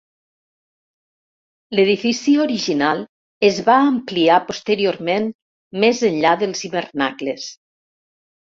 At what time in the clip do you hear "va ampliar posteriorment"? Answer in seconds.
3.67-5.31